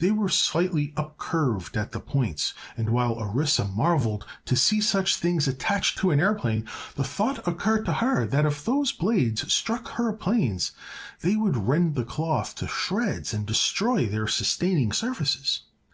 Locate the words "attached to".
5.48-6.10